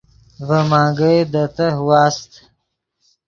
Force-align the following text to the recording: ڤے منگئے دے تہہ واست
ڤے 0.47 0.59
منگئے 0.69 1.15
دے 1.31 1.43
تہہ 1.55 1.79
واست 1.87 2.31